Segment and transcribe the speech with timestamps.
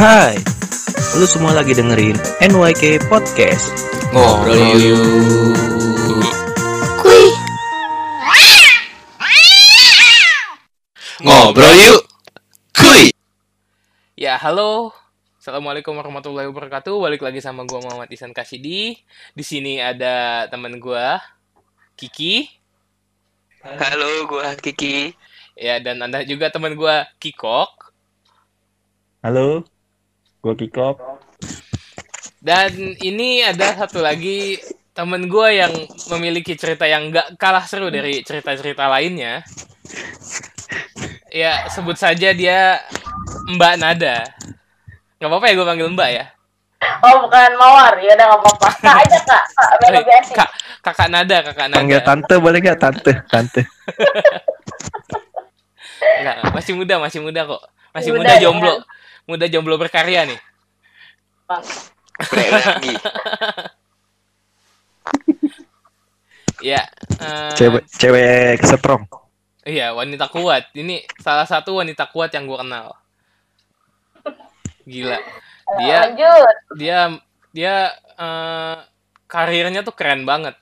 [0.00, 0.32] Hai,
[1.20, 3.68] lu semua lagi dengerin NYK Podcast.
[4.16, 4.96] Ngobrol yuk.
[11.20, 12.02] Ngobrol yuk.
[12.72, 13.12] Kuy.
[14.16, 14.96] Ya, halo.
[15.36, 16.96] Assalamualaikum warahmatullahi wabarakatuh.
[16.96, 18.96] Balik lagi sama gua Muhammad Isan Kasidi.
[19.36, 21.20] Di sini ada teman gua
[22.00, 22.48] Kiki.
[23.60, 25.12] Halo, gua Kiki.
[25.60, 27.92] Ya, dan ada juga teman gua Kikok.
[29.20, 29.68] Halo,
[30.40, 30.96] gua Kikop.
[32.40, 34.56] Dan ini ada satu lagi
[34.96, 35.72] temen gue yang
[36.16, 39.44] memiliki cerita yang gak kalah seru dari cerita-cerita lainnya.
[41.30, 42.80] Ya, sebut saja dia
[43.54, 44.24] Mbak Nada.
[45.20, 46.24] Gak apa-apa ya gue panggil Mbak ya?
[47.04, 48.68] Oh bukan mawar, ya udah nggak apa-apa.
[48.80, 49.68] Kak aja kak, kak.
[50.40, 51.76] Kak, kakak Nada, kakak Nada.
[51.76, 52.80] Panggil tante boleh gak?
[52.80, 53.68] Tante, tante.
[56.20, 57.62] Enggak, masih muda, masih muda kok.
[57.90, 58.42] Masih Muda, muda, ya.
[58.42, 58.74] jomblo.
[59.26, 60.40] Muda jomblo berkarya nih.
[62.30, 62.94] Lagi.
[66.60, 66.84] Ya,
[67.16, 69.08] eh, Cewek, cewek strong.
[69.64, 70.68] Iya, wanita kuat.
[70.76, 73.00] Ini salah satu wanita kuat yang gue kenal.
[74.84, 75.18] Gila.
[75.80, 76.56] Dia Lanjut.
[76.76, 76.98] dia
[77.56, 78.76] dia eh,
[79.24, 80.52] karirnya tuh keren banget.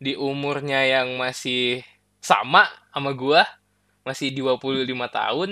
[0.00, 1.84] Di umurnya yang masih
[2.24, 3.44] sama sama gua,
[4.00, 5.50] masih 25 tahun,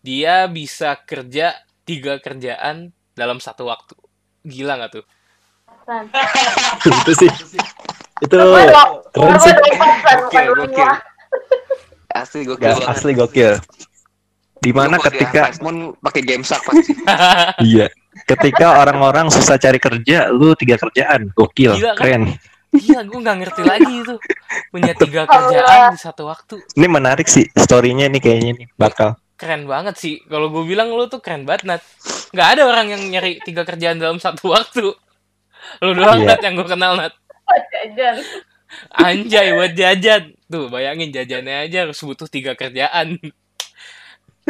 [0.00, 3.94] dia bisa kerja tiga kerjaan dalam satu waktu.
[4.44, 5.04] Gila nggak tuh?
[7.04, 7.30] Itu sih.
[8.20, 9.52] Itu keren sih.
[9.52, 10.92] Gokil, gokil.
[12.10, 12.90] Asli gokil Gak, banget.
[12.90, 13.52] asli gokil.
[14.60, 16.92] Di mana ketika Iphone pakai game sak pasti.
[17.72, 17.88] iya,
[18.28, 21.98] ketika orang-orang susah cari kerja, lu tiga kerjaan, gokil, Gila kan?
[21.98, 22.22] keren.
[22.70, 24.14] Gila, gue nggak ngerti lagi itu.
[24.70, 26.60] Punya tiga kerjaan di satu waktu.
[26.76, 29.16] Ini menarik sih story-nya nih kayaknya nih bakal.
[29.40, 30.20] Keren banget sih.
[30.28, 31.82] Kalau gue bilang lu tuh keren banget, Nat.
[32.36, 34.92] Nggak ada orang yang nyari tiga kerjaan dalam satu waktu.
[35.80, 36.36] Lu doang, Iya.
[36.36, 37.16] Nat, yang gue kenal, Nat.
[37.72, 38.16] Jajan.
[38.92, 40.36] Anjay buat jajan.
[40.46, 43.16] Tuh, bayangin jajannya aja harus butuh tiga kerjaan.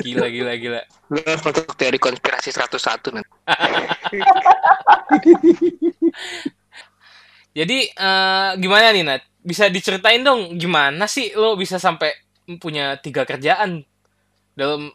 [0.00, 0.83] Gila, gila, gila.
[1.12, 3.31] Lu harus masuk teori konspirasi 101 nanti.
[7.59, 9.23] Jadi, eh, gimana nih, Nat?
[9.41, 12.12] Bisa diceritain dong, gimana sih lo bisa sampai
[12.61, 13.87] punya tiga kerjaan?
[14.55, 14.91] Dalam,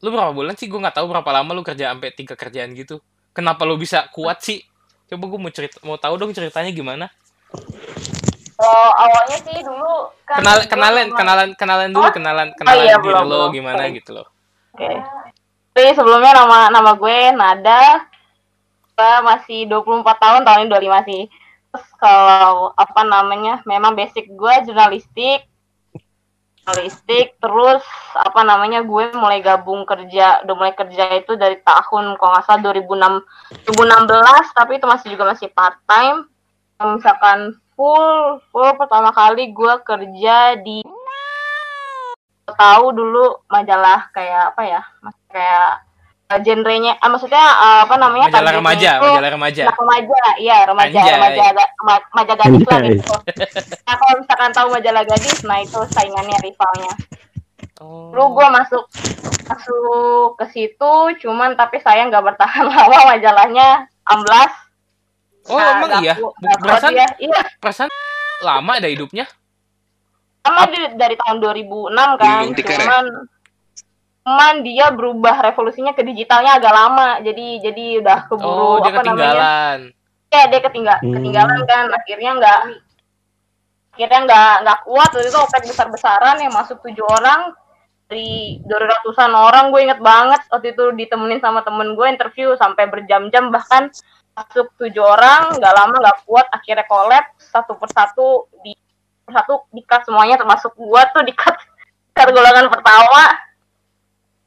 [0.00, 0.66] lu berapa bulan sih?
[0.66, 3.00] Gue nggak tahu berapa lama lu kerja sampai tiga kerjaan gitu.
[3.34, 4.62] Kenapa lu bisa kuat sih?
[5.10, 7.06] Coba gue mau cerita, mau tahu dong ceritanya gimana?
[8.54, 12.14] Kalau awalnya sih dulu kan Kenal, kenalan, kenalan, kenalan dulu, Oh?
[12.14, 13.50] kenalan, kenalan iya, diri belum, lo belum.
[13.50, 13.96] gimana Sorry.
[13.98, 14.26] gitu loh.
[14.74, 14.90] Oke.
[15.74, 17.82] Jadi sebelumnya nama nama gue Nada.
[18.94, 21.22] Gue masih 24 tahun, tahun ini 25 sih.
[21.74, 25.42] Terus kalau apa namanya, memang basic gue jurnalistik.
[26.64, 27.84] Jurnalistik, terus
[28.16, 32.60] apa namanya, gue mulai gabung kerja, udah mulai kerja itu dari tahun kalau nggak salah
[32.72, 36.24] 2006, 2016, tapi itu masih juga masih part time.
[36.80, 40.80] Misalkan full, full pertama kali gue kerja di
[42.48, 44.82] tahu dulu majalah kayak apa ya
[45.32, 45.84] kayak
[46.40, 49.62] genrenya ah, maksudnya uh, apa namanya Majalah remaja, itu majalah remaja.
[49.70, 51.14] remaja iya remaja Anjay.
[51.14, 51.42] remaja
[52.10, 53.14] remaja gadis lah gitu
[53.84, 56.94] nah kalau misalkan tahu majalah gadis nah itu saingannya rivalnya
[57.74, 58.14] Oh.
[58.14, 58.86] lu gue masuk
[59.44, 63.68] masuk ke situ cuman tapi saya nggak bertahan lama majalahnya
[64.06, 64.52] amblas
[65.44, 66.14] Oh, Nah, emang iya?
[66.56, 67.04] Perasaan, dia.
[67.20, 67.90] iya perasaan
[68.40, 69.28] lama ada hidupnya?
[70.40, 72.64] sama dari, dari tahun 2006 kan ya?
[72.78, 73.04] cuman
[74.24, 77.20] cuman dia berubah revolusinya ke digitalnya agak lama.
[77.20, 79.12] Jadi jadi udah keburu Oh, dia apa namanya?
[79.12, 79.78] ketinggalan.
[80.34, 81.12] ya dia ketinggal Hmm.
[81.14, 81.84] ketinggalan kan.
[81.92, 82.60] Akhirnya nggak
[83.94, 85.10] akhirnya nggak nggak kuat.
[85.12, 87.52] Waktu itu opek besar besaran yang masuk tujuh orang
[88.08, 90.40] dari dari ratusan orang gue inget banget.
[90.50, 93.52] Waktu itu ditemenin sama temen gue interview sampai berjam-jam.
[93.52, 93.92] Bahkan
[94.34, 96.48] masuk tujuh orang nggak lama nggak kuat.
[96.50, 98.72] Akhirnya collab satu persatu di
[99.22, 101.54] persatu dikat semuanya termasuk gue tuh dikat
[102.12, 103.22] dikat golongan pertama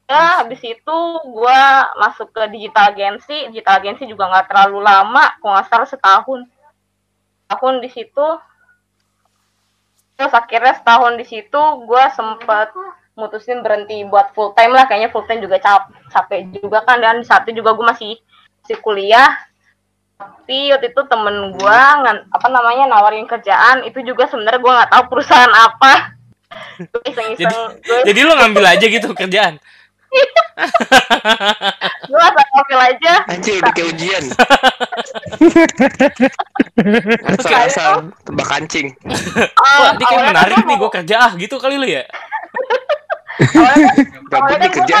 [0.08, 1.60] ya habis itu gue
[2.00, 3.52] masuk ke digital agency.
[3.52, 6.40] Digital agency juga nggak terlalu lama kok nggak salah setahun.
[7.48, 8.28] Tahun di situ.
[10.18, 12.74] Terus akhirnya setahun di situ gue sempet
[13.14, 14.88] mutusin berhenti buat full time lah.
[14.88, 16.98] Kayaknya full time juga cap capek juga kan.
[16.98, 18.16] Dan di saat itu juga gue masih
[18.64, 19.28] masih kuliah.
[20.18, 21.80] Tapi waktu itu temen gue
[22.32, 23.84] apa namanya nawarin kerjaan.
[23.84, 26.16] Itu juga sebenarnya gue nggak tahu perusahaan apa.
[26.80, 29.60] Gue iseng-iseng gue Jadi lu ngambil aja gitu kerjaan.
[32.02, 34.24] Gue asal ngambil aja Anjir udah kayak ujian.
[37.30, 38.88] Asal-asal tebak kancing.
[39.54, 42.02] Wah, Ah, ini kayak menarik nih gue kerja ah gitu kali lu ya.
[43.38, 44.98] awalnya kan- Gabut awalnya kan gue kerja.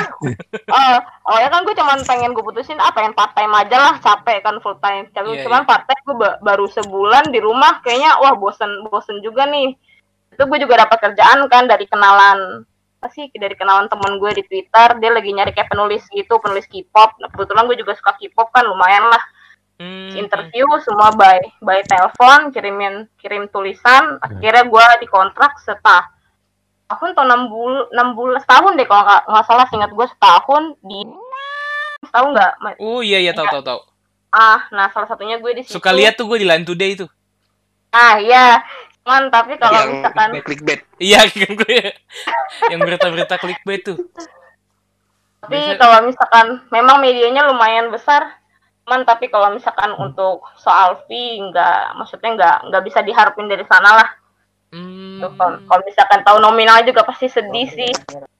[0.70, 4.38] eh awalnya kan gue cuman pengen gue putusin ah pengen part time aja lah capek
[4.40, 8.14] kan full time tapi Iya, cuman part time gue ba- baru sebulan di rumah kayaknya
[8.16, 9.74] wah bosen bosen juga nih
[10.30, 12.62] itu gue juga dapat kerjaan kan dari kenalan
[12.98, 16.66] apa sih dari kenalan temen gue di Twitter dia lagi nyari kayak penulis gitu penulis
[16.66, 17.14] K-pop.
[17.22, 19.22] Nah, kebetulan gue juga suka K-pop kan lumayan lah.
[19.78, 24.18] Hmm, interview semua by by telepon kirimin kirim tulisan.
[24.18, 26.10] Akhirnya gue dikontrak setah
[26.90, 30.62] tahun atau enam bulan enam bulan setahun deh kalau nggak nggak salah singkat gue setahun
[30.82, 30.98] di
[32.10, 32.52] tahu nggak?
[32.82, 33.80] Oh iya iya tahu tahu tahu.
[34.28, 37.06] ah nah salah satunya gue di situ Suka lihat tuh gue di Line Today itu.
[37.94, 38.60] ah iya
[39.00, 40.80] cuman tapi kalau Yang misalkan clickbait.
[40.98, 41.80] Iya gue.
[42.68, 43.98] Yang berita-berita clickbait tuh.
[45.38, 48.36] tapi biasa- kalau misalkan memang medianya lumayan besar
[48.82, 53.92] cuman tapi kalau misalkan untuk soal fee nggak maksudnya nggak nggak bisa diharapin dari sana
[53.94, 54.10] lah
[54.68, 55.16] Hmm.
[55.18, 57.88] Tuh, Kalau kalau misalkan tahu nominal juga pasti sedih sih.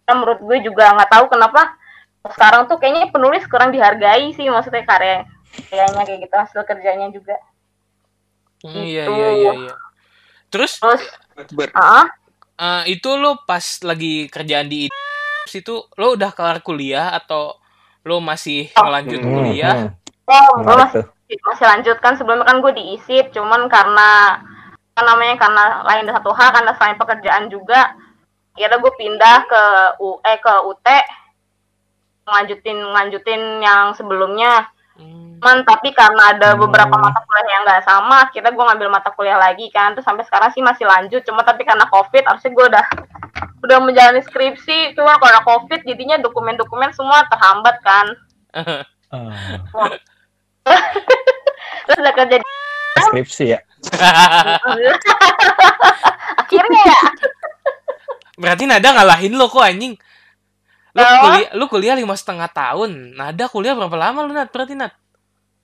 [0.05, 1.73] Karena menurut gue juga nggak tahu kenapa
[2.29, 5.25] sekarang tuh kayaknya penulis kurang dihargai sih maksudnya karya
[5.65, 7.33] karyanya kayak gitu hasil kerjanya juga.
[8.61, 9.13] Hmm, Iya Gitu.
[9.15, 9.73] iya iya iya.
[10.49, 11.03] Terus Terus,
[11.55, 12.09] Ber- ah,
[12.59, 14.89] eh, itu lo pas lagi kerjaan di
[15.49, 17.57] itu lo udah kelar kuliah atau
[18.05, 18.89] lo masih Oh.
[18.89, 19.77] Hmm, kuliah?
[19.89, 20.29] hmm.
[20.29, 24.41] oh, gue Menarik masih masih lanjut kan sebelumnya kan gue diisip, cuman karena
[24.97, 27.95] apa namanya karena lain satu hal karena selain pekerjaan juga,
[28.57, 29.63] kira gue pindah ke
[30.03, 30.87] U eh ke UT
[32.29, 34.78] ngelanjutin ngelanjutin yang sebelumnya Hmm.
[35.39, 37.05] Cuman tapi karena ada beberapa Hmm.
[37.07, 40.51] mata kuliah yang nggak sama akhirnya gue ngambil mata kuliah lagi kan terus sampai sekarang
[40.51, 42.87] sih masih lanjut cuma tapi karena covid harusnya gue udah
[43.63, 48.07] udah menjalani skripsi cuma karena covid jadinya dokumen-dokumen semua terhambat kan
[49.09, 49.89] Ah,
[51.87, 52.47] terus udah kerja di
[53.09, 53.61] skripsi ya.
[56.39, 57.01] akhirnya ya
[58.39, 59.99] Berarti Nada ngalahin lo kok anjing.
[60.95, 63.19] Lu kuliah lu kuliah lima setengah tahun.
[63.19, 64.55] Nada kuliah berapa lama lu Nat?
[64.55, 64.95] Berarti Nat?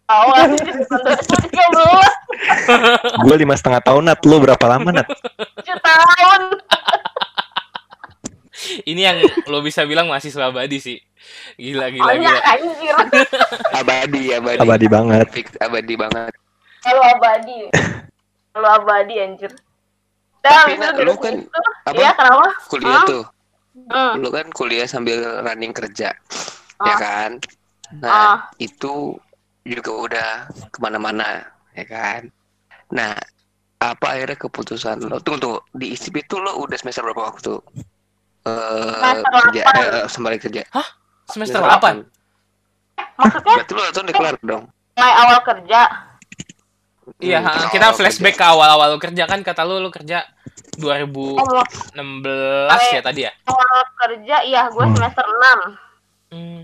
[0.04, 5.06] Tahu 2013 Gue lima setengah tahun nat, lu berapa lama nat?
[5.56, 6.40] 7 tahun
[8.84, 9.16] Ini yang
[9.46, 10.98] lo bisa bilang mahasiswa abadi sih.
[11.54, 12.40] Gila gila banyak gila.
[12.48, 12.94] anjir
[13.72, 14.58] abadi, abadi.
[14.58, 15.26] Abadi banget.
[15.30, 16.32] Fix abadi banget.
[16.80, 17.58] kalau abadi
[18.50, 19.50] kalau abadi anjir
[20.38, 21.96] dan Tapi, itu lu kan situ apa?
[21.96, 23.04] iya kenapa Kuliah Hah?
[23.08, 23.24] tuh.
[23.88, 24.12] hmm.
[24.20, 26.12] Lu kan kuliah sambil running kerja.
[26.76, 26.84] Ah.
[26.84, 27.30] Ya kan?
[27.96, 28.36] Nah, Ah.
[28.58, 29.16] itu
[29.64, 30.30] juga udah
[30.68, 31.40] ke mana-mana,
[31.72, 32.28] ya kan?
[32.92, 33.16] Nah,
[33.80, 35.18] apa akhirnya keputusan lo?
[35.24, 35.58] Tunggu, tunggu.
[35.72, 37.54] Di ISIP itu lo udah semester berapa waktu?
[38.44, 39.84] Eh, Semester kerja, delapan.
[39.88, 40.62] eh, sembari kerja.
[41.24, 42.04] Semester 8.
[43.16, 44.64] maksudnya Berarti lo tahun udah kelar dong.
[44.94, 45.80] mulai awal kerja
[47.20, 48.52] Iya, Hmm, kita awal flashback ke kerja.
[48.52, 50.24] awal-awal lu kerja kan kata lu lu kerja
[50.76, 53.32] 2016 Oh, ya tadi ya?
[53.44, 54.92] awal kerja iya gue Hmm.
[54.92, 55.58] semester 6
[56.32, 56.60] Hmm.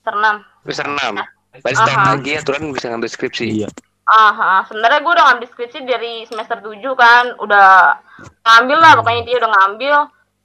[0.00, 1.14] semester 6 Semester 6.
[1.54, 2.10] Setahun Aha.
[2.12, 3.46] lagi aturan bisa ngambil skripsi.
[3.62, 3.68] Iya.
[4.04, 7.96] ah sebenarnya gue udah ngambil skripsi dari semester 7 kan udah
[8.44, 9.96] ngambil lah pokoknya dia udah ngambil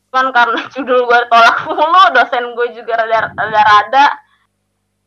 [0.07, 4.05] cuman karena judul gue tolak mulu dosen gue juga rada rada rada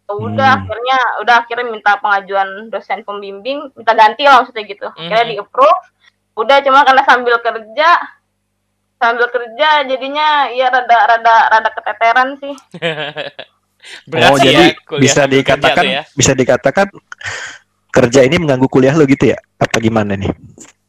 [0.02, 0.58] Ya udah Hmm.
[0.60, 5.30] akhirnya udah akhirnya minta pengajuan dosen pembimbing minta ganti lah maksudnya gitu akhirnya Mhm.
[5.32, 5.82] di approve
[6.36, 7.88] udah cuma karena sambil kerja
[8.98, 12.52] sambil kerja jadinya ya rada rada rada keteteran sih
[14.06, 16.02] Berat oh sih jadi ya, bisa dikatakan ya.
[16.14, 16.86] bisa dikatakan
[17.92, 19.38] kerja ini mengganggu kuliah lo gitu ya?
[19.60, 20.32] Apa gimana nih?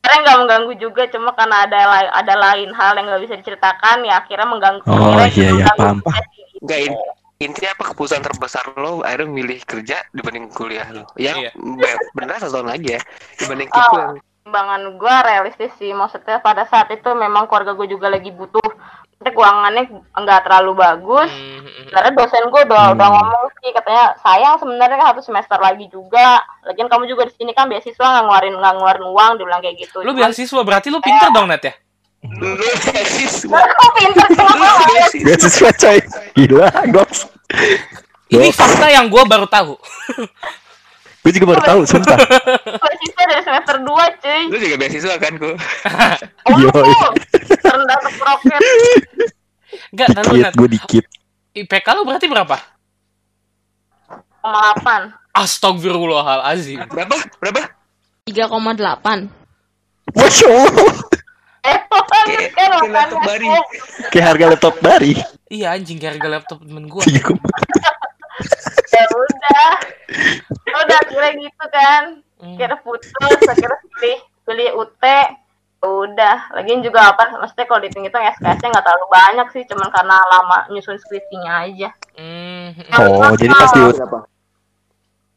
[0.04, 4.04] Sebenarnya nggak mengganggu juga, cuma karena ada lain ada lain hal yang nggak bisa diceritakan,
[4.04, 4.84] ya akhirnya mengganggu.
[4.88, 5.98] Oh, akhirnya iya, iya, paham.
[6.60, 7.04] Enggak, in-
[7.40, 11.08] intinya apa keputusan terbesar lo akhirnya milih kerja dibanding kuliah lo?
[11.16, 11.52] Yang Iya.
[11.56, 13.02] be- bener satu tahun lagi ya
[13.40, 13.80] dibanding Oh.
[13.80, 14.00] itu
[14.44, 18.76] yang gue realistis sih, maksudnya pada saat itu memang keluarga gue juga lagi butuh,
[19.24, 21.32] maksudnya keuangannya nggak terlalu bagus.
[21.32, 21.64] Hmm.
[21.88, 22.94] Sebenarnya dosen gue udah Hmm.
[22.94, 26.28] udah ngomong sih, katanya sayang sebenarnya kan satu semester lagi juga.
[26.64, 30.04] Lagian kamu juga di sini kan beasiswa nggak ngeluarin nggak ngeluarin uang, dibilang kayak gitu.
[30.04, 31.74] Lu Cuman- beasiswa berarti lu pinter dong Nat ya?
[32.24, 33.60] lu beasiswa.
[33.94, 34.78] Pinter Lu Bang?
[34.84, 35.24] beasiswa.
[35.24, 35.98] Beasiswa coy.
[36.36, 37.20] Gila, goks.
[38.28, 39.80] Ini fakta yang gua baru tahu.
[41.24, 42.20] Gue juga baru tahu, sumpah.
[42.20, 43.88] beasiswa dari semester 2
[44.20, 44.42] cuy.
[44.46, 45.52] Lu juga beasiswa kan ku?
[46.44, 46.92] Oh, lu Yoi.
[47.64, 48.62] rendah ke roket.
[49.90, 50.54] Enggak, tahu Dikit, Nat.
[50.54, 51.06] gue dikit.
[51.56, 52.56] IPK lu berarti berapa?
[54.38, 55.16] Koma 8.
[55.34, 56.84] Astagfirullahalazim.
[56.86, 57.16] Berapa?
[57.40, 57.62] Berapa?
[58.24, 59.32] 3,8.
[60.12, 60.94] Masya Allah.
[61.64, 63.48] Eh, Kayak kan kayak laptop bari.
[63.48, 63.72] aku-
[64.12, 65.14] Kayak harga laptop bari.
[65.48, 67.00] Iya anjing harga laptop temen gua.
[68.90, 69.66] Ya udah
[70.76, 72.04] udah akhirnya gitu kan
[72.36, 72.60] Hmm.
[72.60, 73.08] kira putus
[73.42, 75.04] akhirnya pilih pilih UT
[75.80, 80.68] udah lagian juga apa maksudnya kalau dihitung-hitung SKS-nya nggak terlalu banyak sih cuman karena lama
[80.68, 84.20] nyusun skripsinya aja Hmm, Oh, jadi pas di Ngambil apa?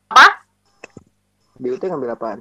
[0.09, 0.27] apa
[1.57, 2.39] Di UT ngambil apaan?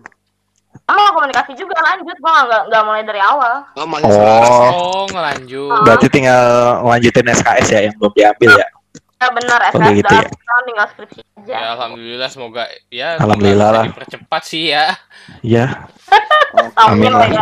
[0.84, 4.12] sama komunikasi juga lanjut gua nggak nggak mulai dari awal Oh, masih.
[4.12, 5.82] Oh, oh ngelanjut.
[5.82, 6.44] berarti tinggal
[6.84, 8.68] lanjutin SKS ya yang belum diambil ya.
[9.16, 10.24] Ya benar Oh, SKS gitu ya.
[10.62, 13.84] tinggal skripsi aja Ya alhamdulillah semoga ya Alhamdulillah lah.
[13.86, 14.92] dipercepat sih ya.
[15.40, 15.66] Iya.
[16.82, 17.42] amin Amin lah ya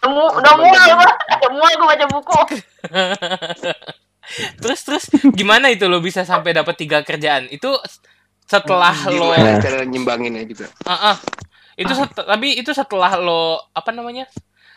[0.00, 1.06] udah mu- udah mulai gua
[1.36, 2.38] udah mulai gua baca buku
[4.56, 7.50] Terus terus gimana itu lo bisa sampai dapat tiga kerjaan?
[7.50, 7.74] Itu
[8.40, 10.70] setelah lo Gimana cara nyimbanginnya juga?
[10.84, 11.16] Ah, ah.
[11.74, 14.30] itu set- tapi itu setelah lo apa namanya?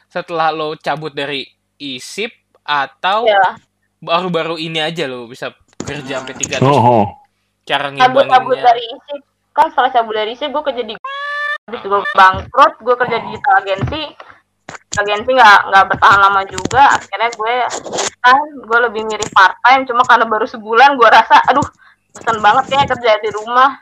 [0.07, 3.57] Setelah lo cabut dari ISIP atau ya
[3.99, 5.51] baru-baru ini aja lo bisa
[5.83, 6.79] kerja sampai tiga Oh, terus.
[6.79, 7.05] Oh.
[7.63, 8.63] cara cabut cabut ngimbanginnya.
[8.67, 9.15] dari isi.
[9.53, 10.93] Kan setelah cabut dari isi gue kerja di
[11.63, 14.01] habis gue bangkrut gue kerja di digital agensi
[14.99, 16.83] agensi nggak nggak bertahan lama juga.
[16.97, 17.53] Akhirnya gue
[17.95, 21.65] resign gue lebih mirip part time cuma karena baru sebulan gue rasa aduh
[22.13, 23.79] bosan banget ya kerja di rumah.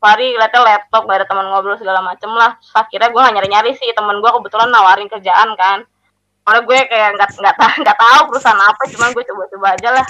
[0.00, 2.56] Hari liatnya laptop gak ada teman ngobrol segala macem lah.
[2.56, 3.92] Terus akhirnya gue gak nyari nyari sih.
[3.92, 5.84] Temen gue kebetulan nawarin kerjaan kan.
[6.40, 7.54] Soalnya gue kayak nggak nggak
[7.84, 10.06] nggak tahu perusahaan apa cuman gue coba-coba aja lah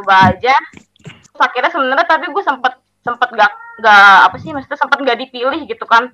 [0.00, 0.54] coba aja.
[1.04, 2.74] Terus akhirnya sebenarnya tapi gue sempet
[3.04, 3.52] sempet gak
[3.84, 6.10] gak apa sih maksudnya sempet gak dipilih gitu kan.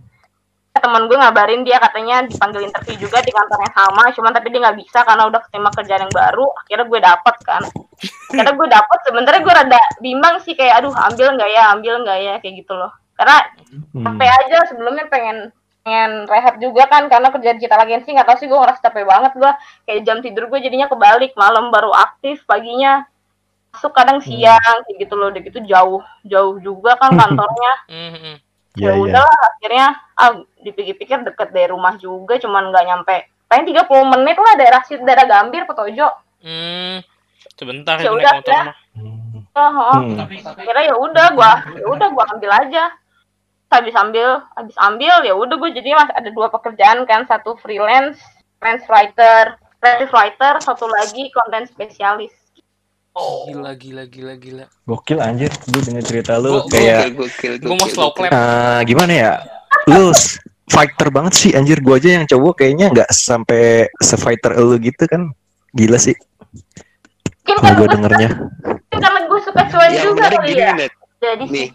[0.70, 4.60] Temen gue ngabarin dia katanya dipanggil interview juga di kantor yang sama cuman tapi dia
[4.64, 7.62] nggak bisa karena udah keterima kerjaan yang baru akhirnya gue dapet kan.
[8.30, 12.18] Akhirnya gue dapet sebenarnya gue rada bimbang sih kayak aduh ambil nggak ya ambil nggak
[12.22, 12.92] ya kayak gitu loh.
[13.18, 14.06] Karena Hmm.
[14.06, 15.50] capek aja sebelumnya pengen
[15.82, 19.32] pengen rehat juga kan karena kerja digital agensi nggak tahu sih gue ngerasa capek banget
[19.34, 19.52] gue
[19.88, 23.08] kayak jam tidur gue jadinya kebalik malam baru aktif paginya
[23.70, 28.36] masuk kadang siang kayak gitu loh udah gitu jauh jauh juga kan kantornya Hmm, hmm.
[28.78, 29.02] Iya, ya iya.
[29.02, 30.30] udahlah akhirnya ah
[30.62, 33.16] dipikir-pikir deket dari rumah juga cuman nggak nyampe
[33.50, 33.82] paling 30
[34.14, 36.06] menit lah daerah situ daerah Gambir Petojo
[36.40, 37.04] Hmm,
[37.58, 38.72] sebentar Ya udah, ya.
[39.58, 39.98] oh, oh.
[40.00, 40.22] Hmm.
[40.24, 42.94] akhirnya ya udah gua ya udah gua ambil aja
[43.70, 48.18] habis ambil habis ambil ya udah gue jadi mas ada dua pekerjaan kan satu freelance
[48.58, 52.34] freelance writer creative writer satu lagi konten spesialis
[53.12, 54.64] Gila gila gila gila.
[54.84, 58.30] Gokil anjir, gue denger cerita lu gua- kayak gokil, Gue mau slow clap.
[58.30, 59.32] eh, gimana ya?
[59.86, 60.14] Lu
[60.66, 63.62] fighter banget sih anjir gua aja yang cowok kayaknya nggak sampai
[63.98, 65.34] se-fighter lu gitu kan.
[65.70, 66.14] Gila sih
[67.40, 68.30] mungkin kalau kan gue gue dengernya.
[68.92, 70.92] karena gue suka cuan Yang juga menarik kali gini ya Net.
[71.18, 71.68] jadi Nih,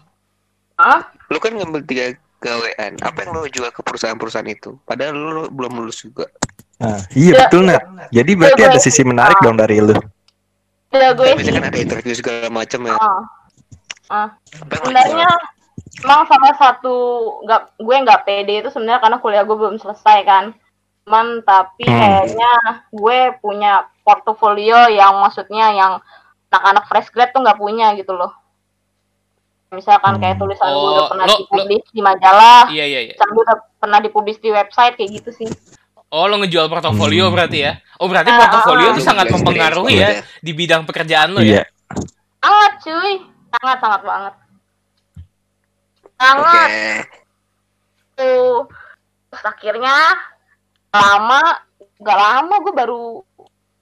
[0.74, 1.00] Hah?
[1.26, 2.04] lu kan ngambil tiga
[2.38, 2.92] gawean.
[2.98, 4.80] Apa yang lu jual ke perusahaan-perusahaan itu?
[4.82, 6.24] Padahal lu belum lulus juga.
[6.76, 7.82] Nah, iya Ya, betul Nat.
[8.08, 9.92] Jadi berarti gue- ada sisi menarik dong dari lu.
[10.96, 12.94] Udah gue Kan sih kan ada interview segala macam ya.
[12.94, 13.22] ah.
[14.06, 14.28] Ah.
[14.62, 15.28] Lu sebenarnya
[15.98, 16.94] emang salah satu
[17.42, 20.44] nggak gue nggak pede itu sebenarnya karena kuliah gue belum selesai kan
[21.02, 21.96] cuman tapi Hmm.
[21.96, 22.52] kayaknya
[22.90, 23.72] gue punya
[24.02, 25.92] portofolio yang maksudnya yang
[26.48, 28.34] anak-anak fresh grad tuh nggak punya gitu loh
[29.68, 30.42] misalkan kayak Hmm.
[30.42, 33.12] tulisan gue Oh, udah pernah lo- dipublis di majalah Iya iya iya.
[33.12, 35.48] tulisan gue udah pernah dipublis di website kayak gitu sih
[36.16, 37.34] Oh lo ngejual portofolio Hmm.
[37.36, 37.72] berarti ya?
[38.00, 41.28] Oh berarti Ah, portofolio ah, itu Lu sangat experience mempengaruhi banget ya di bidang pekerjaan
[41.30, 41.60] lo Iya.
[41.60, 41.62] ya?
[42.40, 43.12] sangat cuy
[43.52, 44.34] sangat sangat banget
[46.16, 46.68] sangat
[48.16, 48.64] tuh
[49.28, 49.96] terus akhirnya
[50.90, 51.42] lama
[51.98, 53.04] gak lama gue baru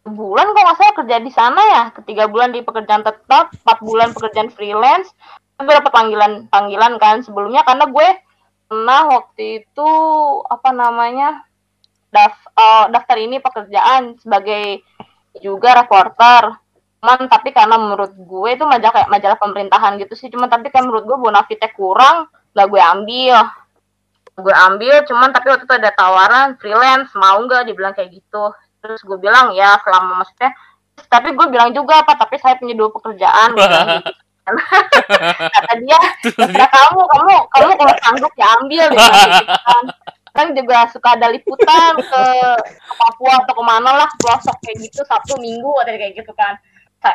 [0.04, 4.10] sebulan kok nggak salah kerja di sana ya ketiga bulan di pekerjaan tetap empat bulan
[4.10, 5.14] pekerjaan freelance
[5.54, 8.08] gue dapet panggilan panggilan kan sebelumnya karena gue
[8.66, 9.90] pernah waktu itu
[10.44, 11.46] apa namanya
[12.14, 14.86] daf, eh, daftar ini pekerjaan sebagai
[15.42, 16.54] juga reporter.
[17.02, 20.30] Cuman tapi karena menurut gue itu majalah kayak majalah pemerintahan gitu sih.
[20.30, 23.36] Cuman tapi kan menurut gue bonafide kurang gak gue ambil.
[24.34, 28.54] Gue ambil cuman tapi waktu itu ada tawaran freelance mau nggak dibilang kayak gitu.
[28.82, 30.54] Terus gue bilang ya selama maksudnya
[31.10, 33.54] tapi gue bilang juga apa tapi saya punya dua pekerjaan.
[33.54, 33.78] Gitu.
[35.56, 35.98] kata dia
[36.36, 39.84] kata kamu kamu kamu kalau sanggup ya ambil dia gitu kan
[40.34, 42.22] kan juga suka ada liputan ke,
[42.58, 46.58] ke Papua atau ke mana lah pelosok kayak gitu Sabtu Minggu ada kayak gitu kan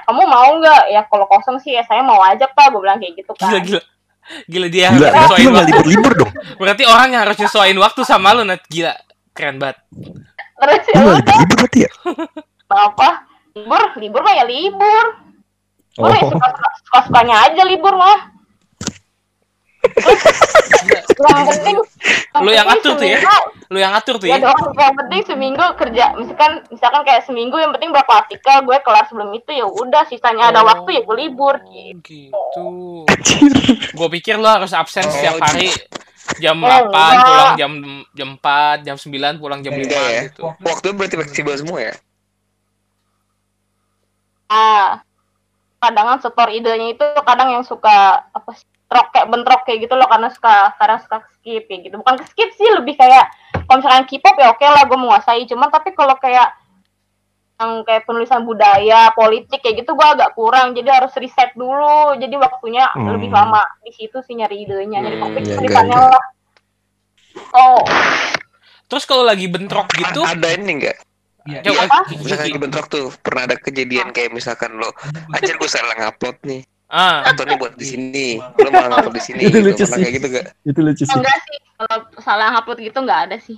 [0.08, 3.20] kamu mau nggak ya kalau kosong sih ya saya mau aja pak gue bilang kayak
[3.20, 3.82] gitu kan Gila gila.
[4.46, 5.70] Gila dia Gila, harus berarti nyesuaiin lu waktu.
[5.74, 6.32] libur-libur dong.
[6.62, 8.62] Berarti orang yang harus nyesuaiin waktu sama lo Nat.
[8.70, 8.94] Gila.
[9.34, 9.78] Keren banget.
[10.60, 11.92] terus Lu ya nggak udah libur-libur berarti ya?
[12.70, 13.10] apa
[13.58, 15.06] libur libur mah ya libur
[15.98, 16.48] gue Oh, suka
[16.86, 18.30] suka sukanya aja libur mah
[21.20, 21.76] yang penting
[22.40, 23.20] Lu yang atur tuh ya?
[23.68, 24.46] Lo yang atur tuh ya ya?
[24.46, 29.06] dong yang penting seminggu kerja misalkan misalkan kayak seminggu yang penting berapa artikel gue kelar
[29.06, 30.68] sebelum itu ya udah sisanya ada Oh.
[30.68, 31.56] waktu ya gue libur
[32.02, 32.66] Gitu.
[33.92, 35.70] Gue pikir lo harus absen Oh, setiap hari
[36.38, 37.26] jam Oh, 8 enggak.
[37.26, 37.72] pulang jam
[38.14, 40.22] jam 4 jam 9 pulang jam 5 Enggak ya.
[40.28, 41.94] gitu Waktu berarti fleksibel semua ya?
[44.48, 45.06] Ah,
[45.80, 49.94] kadang kan setor idenya itu kadang yang suka apa sih bentrok kayak bentrok kayak gitu
[49.94, 51.96] loh karena suka kadang suka skip kayak gitu.
[52.02, 53.30] Bukan ke skip sih lebih kayak
[53.70, 55.46] kalau misalkan K-pop ya oke lah gue menguasai.
[55.46, 56.58] Cuman tapi kalau kayak
[57.62, 60.74] yang kayak penulisan budaya politik kayak gitu gue agak kurang.
[60.74, 62.18] Jadi harus riset dulu.
[62.18, 63.14] Jadi waktunya Hmm.
[63.14, 63.62] lebih lama.
[63.86, 66.26] Di situ sih nyari idenya nyari Hmm, topik iya, tulisannya enggak, lah.
[67.54, 67.82] Oh
[68.90, 70.26] terus kalau lagi bentrok gitu?
[70.26, 70.98] A- Ada ini enggak?
[71.62, 72.00] coba Apa?
[72.10, 74.90] Misalkan lagi bentrok tuh pernah ada kejadian kayak misalkan lo
[75.30, 79.24] anjir gue salah ngupload nih ah atau nih buat di sini lo malah ngupload di
[79.24, 79.68] sini Itu gitu.
[79.70, 80.02] lucu sih.
[80.02, 80.46] kayak gitu gak?
[80.66, 81.14] Itu lucu sih.
[81.14, 83.58] enggak sih kalau salah upload gitu enggak ada sih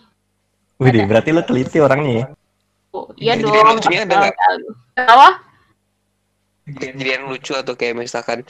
[0.82, 2.26] Wih, berarti lo teliti orangnya ya.
[2.92, 4.36] Oh, iya Jadi dong lucunya ada nggak?
[5.00, 5.30] apa
[6.68, 8.44] kejadian lucu atau kayak misalkan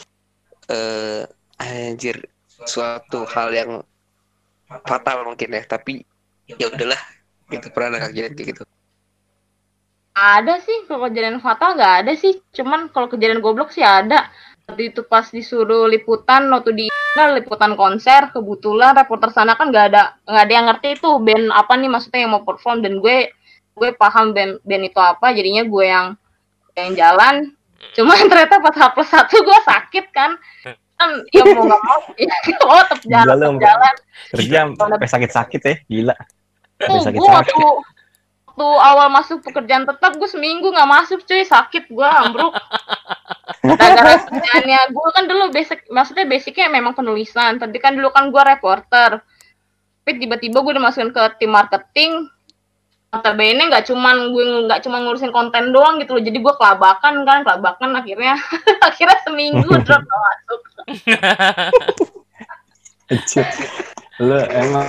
[0.66, 1.22] eh
[1.62, 2.26] anjir
[2.66, 3.72] suatu hal yang
[4.88, 6.02] fatal mungkin ya tapi
[6.48, 6.98] ya udahlah
[7.52, 8.64] gitu pernah ada kejadian kayak gitu
[10.12, 12.36] Ada sih, kalau kejadian fatal nggak ada sih.
[12.52, 14.28] Cuman kalau kejadian goblok sih ada.
[14.70, 16.86] Waktu itu pas disuruh liputan, waktu di
[17.18, 21.46] nah, liputan konser, kebetulan reporter sana kan nggak ada nggak ada yang ngerti itu band
[21.52, 22.80] apa nih maksudnya yang mau perform.
[22.80, 23.34] Dan gue
[23.76, 26.08] gue paham band band itu apa, jadinya gue yang
[26.78, 27.36] yang jalan.
[27.98, 30.32] Cuman ternyata pas H plus satu gue sakit kan,
[30.96, 33.96] kan ya mau nggak mau, ya mau tetap Gila jalan, tetap jalan.
[34.32, 36.16] Kerja sampai sakit-sakit ya, gila.
[36.82, 37.66] Tuh, gue waktu
[38.52, 41.44] waktu awal masuk pekerjaan tetap gue seminggu nggak masuk cuy.
[41.44, 42.54] Sakit gue ambruk
[43.62, 48.42] gara-gara kerjaannya gue kan dulu basic maksudnya basicnya memang penulisan tapi kan dulu kan gue
[48.42, 49.22] reporter
[50.02, 52.26] tapi tiba-tiba gue dimasukin ke tim marketing
[53.12, 57.46] notabene nggak cuman gue nggak cuma ngurusin konten doang gitu loh jadi gue kelabakan kan
[57.46, 58.40] kelabakan akhirnya
[58.90, 60.62] akhirnya seminggu drop masuk.
[64.24, 64.88] Lu emang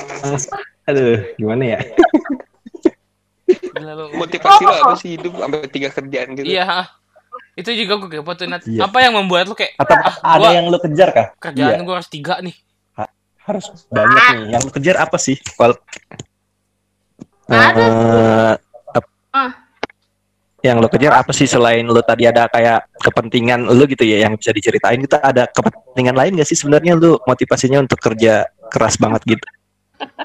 [0.87, 1.81] aduh, gimana ya?
[3.75, 4.05] Gila lu.
[4.15, 6.87] motivasi lo apa sih hidup sampai tiga kerjaan gitu iya.
[7.55, 8.63] Itu juga gue kepo tuh Nat.
[8.63, 8.85] Iya.
[8.85, 11.27] apa yang membuat lu kayak Atau Ah, ada gua- yang lu kejar kah?
[11.39, 11.83] kerjaan Iya.
[11.83, 12.57] gue harus tiga nih
[13.43, 14.55] Harus banyak nih.
[14.55, 15.35] Yang lu kejar apa sih?
[15.57, 15.75] Wal
[17.45, 17.83] Ada.
[17.83, 18.53] Eh,
[18.95, 19.51] ap- Ah.
[20.63, 24.39] yang lo kejar apa sih selain lo tadi ada kayak kepentingan lo gitu ya yang
[24.39, 29.27] bisa diceritain kita ada kepentingan lain gak sih sebenarnya lo motivasinya untuk kerja keras banget
[29.29, 29.47] gitu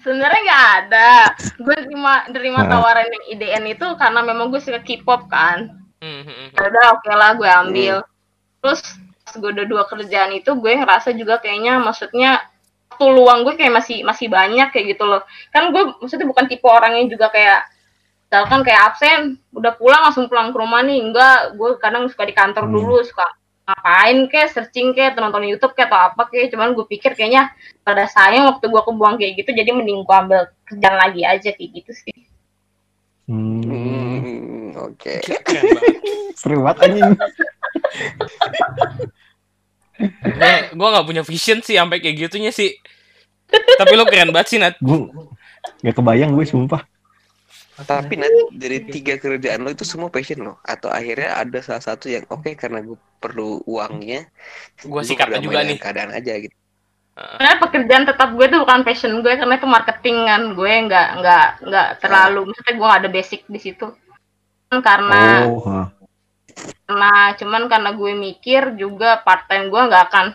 [0.00, 1.10] Sebenarnya nggak ada.
[1.56, 2.70] Gue terima terima Nah.
[2.72, 5.79] tawaran yang IDN itu karena memang gue suka K-pop kan.
[6.00, 6.48] Hmm, hmm, hmm.
[6.56, 7.96] Ya udah oke lah gue ambil.
[8.64, 8.80] Terus
[9.20, 12.40] pas gue udah dua kerjaan itu gue ngerasa juga kayaknya maksudnya
[12.90, 15.22] waktu luang gue kayak masih masih banyak kayak gitu loh.
[15.52, 17.68] Kan gue maksudnya bukan tipe orang yang juga kayak
[18.30, 21.02] misalkan kayak absen, udah pulang langsung pulang ke rumah nih.
[21.02, 22.74] Enggak, gue kadang suka di kantor Hmm.
[22.78, 23.26] dulu, suka
[23.66, 26.48] ngapain kek, searching kek, atau nonton YouTube kek atau apa kek.
[26.54, 27.50] Cuman gue pikir kayaknya
[27.82, 31.70] pada sayang waktu gue kebuang kayak gitu, jadi mending gue ambil kerjaan lagi aja kayak
[31.82, 32.14] gitu sih.
[33.26, 34.59] hmm.
[34.78, 35.24] Oke.
[36.38, 37.12] Seru banget anjing.
[40.20, 42.72] Gue gue nggak punya vision sih sampai kayak gitunya sih.
[43.50, 44.78] Tapi lu keren banget sih Nat.
[44.80, 45.10] Gue
[45.84, 46.82] gak kebayang gue sumpah.
[47.80, 50.60] Tapi Nat, dari tiga kerjaan lo itu semua passion lo?
[50.64, 54.28] Atau akhirnya ada salah satu yang oke karena gue perlu uangnya
[54.80, 55.78] gue berdamai juga nih.
[55.80, 56.54] keadaan aja gitu.
[57.20, 60.42] Sebenarnya pekerjaan tetap gue tuh bukan passion gue karena itu marketing kan.
[60.56, 63.86] Gue nggak nggak nggak terlalu, maksudnya gue nggak ada basic di situ.
[64.70, 65.86] Karena oh huh.
[66.86, 70.26] karena cuman karena gue mikir juga part time gue nggak akan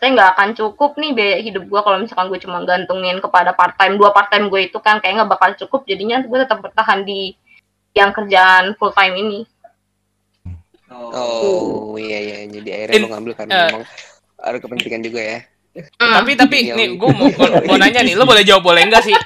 [0.00, 3.76] saya nggak akan cukup nih biaya hidup gue kalau misalkan gue cuma gantungin kepada part
[3.76, 7.04] time dua part time gue itu kan kayak nggak bakal cukup jadinya gue tetap bertahan
[7.04, 7.36] di
[7.92, 9.40] yang kerjaan full time ini.
[10.90, 12.36] Oh iya iya.
[12.48, 13.64] Jadi akhirnya In- lo ngambil karena eh.
[13.68, 13.84] memang
[14.40, 15.38] ada kepentingan juga ya.
[15.74, 16.14] Hmm.
[16.22, 18.14] tapi tapi Yang- nih gue mau, mau, mau nanya nih.
[18.16, 19.16] Lo boleh jawab boleh enggak sih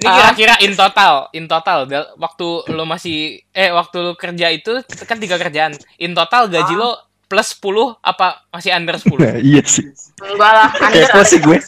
[0.00, 0.16] ini Ah.
[0.32, 1.84] kira-kira in total in total.
[2.16, 5.76] Waktu lo masih eh waktu lo kerja itu kan tiga kerjaan.
[6.00, 6.96] In total gaji lo
[7.28, 9.86] plus 10 apa masih under 10 Nah, iya sih.
[10.18, 11.04] Enggak lah under.
[11.06, 11.58] kepo sih gue.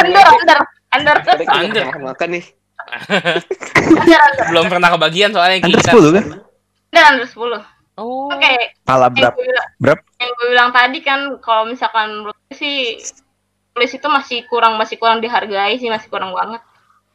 [0.00, 0.58] Under under
[0.90, 1.16] under.
[1.46, 1.84] Under.
[2.00, 2.44] makan nih.
[4.50, 5.92] Belum pernah kebagian soalnya under kita.
[5.92, 6.24] 10 kan?
[6.90, 7.62] Under under sepuluh.
[7.94, 8.32] Oh.
[8.32, 8.72] Oke.
[8.82, 9.36] Pala yang
[9.76, 12.96] berapa yang gue bilang tadi kan kalau misalkan menurut sih
[13.72, 16.64] tulis itu masih kurang masih kurang dihargai sih masih kurang banget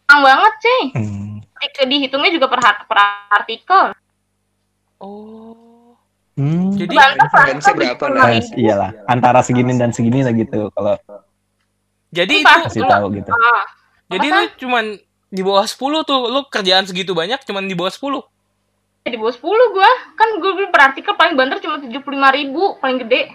[0.07, 0.81] kurang banget sih.
[0.95, 1.35] Hmm.
[1.83, 2.97] dihitungnya juga per, per
[3.35, 3.91] artikel.
[5.03, 5.99] Oh.
[6.37, 6.69] Hmm.
[6.77, 7.17] jadi lah,
[7.73, 8.93] berapa, Nah, Eh, iyalah.
[9.09, 10.95] Antara segini dan segini lah gitu kalau
[12.13, 13.33] jadi itu kasih tahu gitu.
[13.33, 13.65] Ah,
[14.07, 14.85] jadi lu cuman
[15.27, 18.23] di bawah 10 tuh lu kerjaan segitu banyak cuman di bawah 10
[19.11, 19.43] di bawah 10
[19.75, 19.91] gua.
[20.15, 23.33] Kan beli per artikel paling banter cuma tujuh puluh ribu paling gede.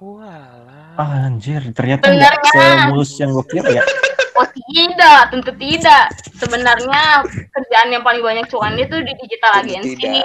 [0.00, 0.59] Walah
[0.92, 2.86] Ah, anjir ternyata nggak Benernya.
[2.86, 3.84] semulus yang gue kira ya
[4.32, 6.04] Oh tidak, tentu tidak.
[6.32, 10.00] Sebenarnya kerjaan yang paling banyak cuan itu di digital Tentu agency.
[10.00, 10.24] tidak.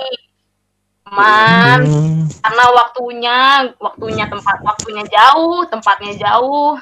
[1.06, 3.38] Cuman Hmm, karena waktunya,
[3.78, 6.80] waktunya tempat waktunya jauh, tempatnya jauh.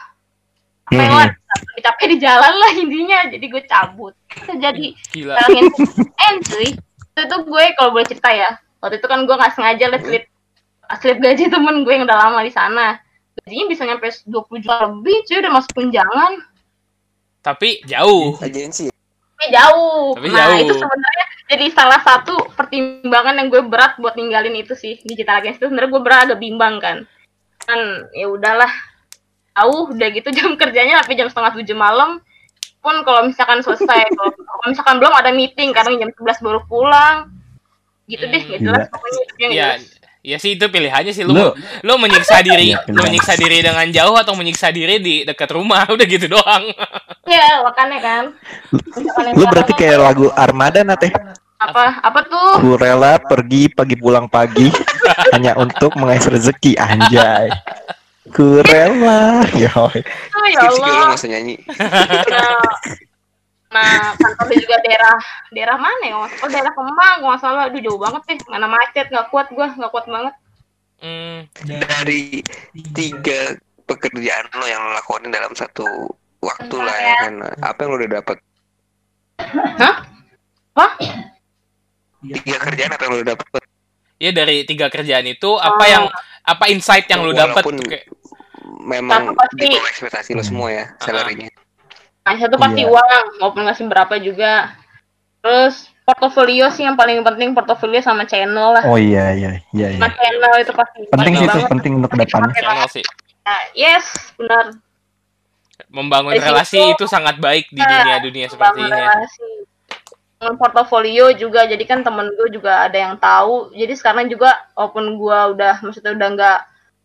[0.86, 1.16] Apa Hmm.
[1.18, 1.28] lah,
[1.82, 3.20] capek di jalan lah intinya.
[3.28, 4.14] Jadi gue cabut.
[4.54, 5.34] Jadi Gila.
[5.36, 5.66] Salangin
[5.98, 6.68] eh cuy.
[7.10, 8.52] Itu tuh gue kalau boleh cerita ya.
[8.78, 10.24] Waktu itu kan gue nggak sengaja liat slip
[11.00, 13.00] slip gaji temen gue yang udah lama di sana.
[13.44, 16.34] Gajinya bisa nyampe 20 juta lebih cuy udah masuk tunjangan.
[17.44, 18.40] Tapi jauh.
[18.40, 18.88] Agensi.
[18.88, 20.16] Tapi jauh.
[20.16, 20.60] Tapi nah, jauh.
[20.64, 25.60] itu sebenarnya jadi salah satu pertimbangan yang gue berat buat ninggalin itu sih digital agency
[25.60, 26.98] itu sebenarnya gue berat agak bimbang kan.
[27.68, 28.72] Kan ya udahlah.
[29.54, 32.24] Jauh udah gitu jam kerjanya sampai jam setengah tujuh malam
[32.84, 34.32] pun kalau misalkan selesai kalau,
[34.68, 37.32] misalkan belum ada meeting karena jam 11 baru pulang
[38.12, 38.52] gitu deh Hmm.
[38.52, 38.92] gak jelas Gila.
[38.92, 39.68] pokoknya nggak Ya,
[40.24, 40.32] jelas.
[40.32, 43.84] ya sih itu pilihannya sih lu Lu- lu menyiksa diri, Iya, lu menyiksa diri dengan
[43.90, 46.64] jauh atau menyiksa diri di dekat rumah udah gitu doang.
[47.24, 48.24] Iya, makanya kan.
[49.20, 51.12] Yang lu berarti kayak lagu Armada nate.
[51.60, 52.60] apa apa tuh?
[52.60, 54.68] Ku rela pergi pagi pulang pagi
[55.36, 57.48] hanya untuk mengais rezeki anjay.
[58.30, 59.44] Ku rela.
[59.56, 61.12] Ya, Oh, ya Allah.
[61.12, 61.56] nggak usah nyanyi.
[63.74, 65.16] Nah, kantornya juga daerah
[65.50, 66.16] daerah mana ya?
[66.22, 67.62] Oh, daerah Kemang, kalau nggak salah.
[67.68, 68.38] Aduh, jauh banget deh.
[68.46, 70.34] Mana macet, nggak kuat gua, nggak kuat banget.
[71.04, 72.40] Hmm, Dari
[72.94, 75.84] tiga pekerjaan lo yang lo lakuin dalam satu
[76.40, 77.34] waktu lah ya kan.
[77.60, 78.38] Apa yang lo udah dapat?
[79.82, 79.96] Hah?
[80.74, 80.88] Apa?
[82.24, 83.64] Tiga kerjaan apa yang lo udah dapat?
[84.22, 85.90] ya dari tiga kerjaan itu apa Oh.
[85.90, 86.06] yang
[86.48, 88.08] apa insight yang lu dapat Walaupun kayak
[88.80, 91.52] memang di bawah ekspektasi lo semua ya salarinya.
[92.24, 92.90] Nah, satu pasti Iya.
[92.90, 94.72] uang, maupun nggak berapa juga.
[95.40, 98.84] Terus portofolio sih yang paling penting portofolio sama channel lah.
[98.86, 99.88] Oh iya iya iya.
[99.90, 100.00] iya.
[100.00, 101.70] Sama channel itu pasti Penting sih itu banget.
[101.70, 102.56] penting untuk depannya.
[102.56, 103.04] channel sih
[103.44, 104.66] Nah, yes, benar.
[105.90, 109.10] membangun Dari relasi situ- itu sangat baik di Nah, dunia dunia seperti ini ya.
[109.10, 109.48] relasi.
[110.54, 115.40] Portofolio juga jadi kan temen gue juga ada yang tahu jadi sekarang juga walaupun gue
[115.54, 116.58] udah maksudnya udah nggak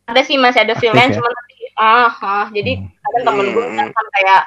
[0.07, 1.17] ada sih masih ada Aktif freelance ya?
[1.17, 1.33] cuman
[1.77, 2.91] ah, ah jadi Hmm.
[2.99, 3.73] kadang temen gue Hmm.
[3.73, 4.41] misalkan kayak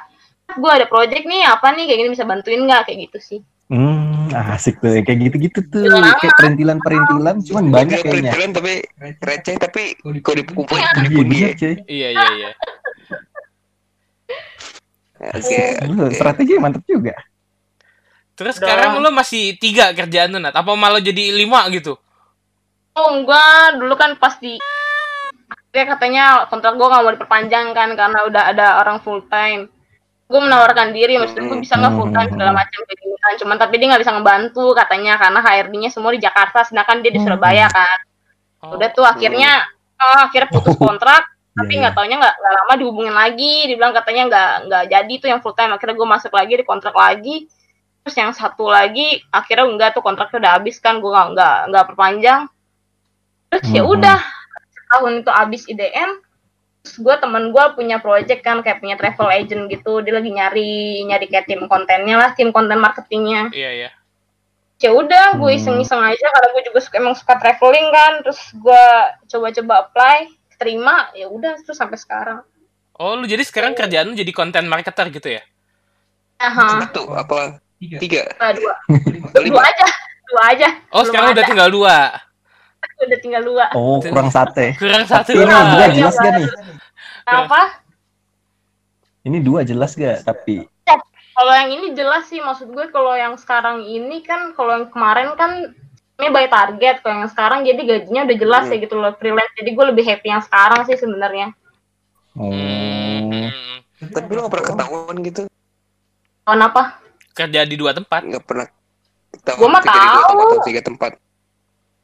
[0.48, 3.40] gue ada project nih apa nih kayak gini bisa bantuin nggak kayak gitu sih
[3.72, 5.88] Hmm, asik tuh kayak gitu-gitu tuh.
[5.88, 6.12] Lama.
[6.20, 8.28] Kayak perintilan-perintilan cuman banyak kayaknya.
[8.36, 8.72] perintilan tapi
[9.16, 9.82] receh tapi
[10.20, 10.84] kalau dikumpulin
[11.32, 11.52] Iya ya.
[11.56, 11.74] cuy.
[11.88, 12.50] Iya iya iya.
[15.22, 15.60] Oke.
[15.88, 16.12] Oke.
[16.12, 17.16] strategi mantep juga.
[18.36, 18.66] Terus Udah.
[18.66, 20.52] sekarang lu masih tiga kerjaan tuh Nat?
[20.52, 21.96] Apa malah jadi lima gitu?
[22.92, 24.60] oh enggak dulu kan pas di
[25.72, 29.72] dia katanya kontrak gue nggak mau diperpanjang kan karena udah ada orang full time
[30.32, 33.32] gue menawarkan diri maksudnya gue bisa nggak full time segala macam kayak gitu kan.
[33.36, 37.20] Cuman tapi dia nggak bisa ngebantu katanya karena HRD-nya semua di Jakarta sedangkan dia di.
[37.20, 37.98] Surabaya kan.
[38.62, 38.78] Oh.
[38.78, 39.66] udah tuh akhirnya
[39.98, 43.54] oh, akhirnya putus kontrak tapi Iya, nggak taunya nggak nggak lama dihubungin lagi.
[43.68, 45.72] Dibilang katanya nggak nggak jadi tuh yang full time.
[45.76, 47.36] Akhirnya gue masuk lagi di kontrak lagi.
[48.02, 51.04] Terus yang satu lagi akhirnya enggak tuh kontraknya udah habis kan.
[51.04, 52.42] Gue nggak nggak nggak perpanjang.
[53.52, 54.18] Terus ya udah
[54.96, 56.10] tahun itu habis IDM
[56.82, 61.26] gue temen gue punya project kan kayak punya travel agent gitu dia lagi nyari nyari
[61.26, 63.90] kayak tim kontennya lah tim konten marketingnya Iya iya.
[64.76, 65.58] ya udah gue Hmm.
[65.58, 68.84] iseng-iseng aja karena gue juga suka, emang suka traveling kan terus gue
[69.28, 70.16] coba-coba apply
[70.54, 72.42] terima ya udah terus sampai sekarang
[72.92, 75.42] Oh lu jadi sekarang kerjaan lu jadi content marketer gitu ya?
[76.38, 77.58] Aha, Satu apa?
[77.80, 78.26] Tiga.
[78.52, 78.74] dua, dua,
[79.24, 79.62] Atau dua lima?
[79.64, 79.86] aja,
[80.24, 80.68] dua aja.
[80.86, 81.50] Oh Belum sekarang udah ada.
[81.50, 81.96] tinggal dua.
[83.04, 83.64] Udah tinggal dua.
[83.72, 84.74] Oh, kurang sate.
[84.76, 85.30] Kurang satu.
[85.30, 86.48] Tapi ini juga jelas gak nih?
[87.24, 87.60] Apa?
[89.22, 90.22] Ini dua jelas gak?
[90.22, 90.66] Tapi
[91.32, 95.32] Kalau yang ini jelas sih maksud gue kalau yang sekarang ini kan kalau yang kemarin
[95.32, 95.72] kan
[96.14, 98.72] ini by target kalau yang sekarang jadi gajinya udah jelas Hmm.
[98.72, 101.56] ya gitu loh freelance jadi gue lebih happy yang sekarang sih sebenarnya
[102.36, 103.48] oh, Hmm.
[104.04, 105.42] Tapi lo gak pernah ketahuan gitu?
[106.42, 106.82] tahun apa
[107.32, 108.20] Kerja di dua tempat.
[108.28, 108.66] Gak pernah
[109.32, 110.28] ketahuan Gua mah kerja di dua tahu.
[110.28, 111.10] tempat atau tiga tempat.